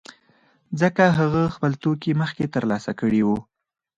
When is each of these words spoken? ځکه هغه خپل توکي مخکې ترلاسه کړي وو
ځکه 0.81 1.03
هغه 1.17 1.43
خپل 1.55 1.71
توکي 1.83 2.11
مخکې 2.21 2.45
ترلاسه 2.55 2.91
کړي 2.99 3.21
وو 3.23 3.37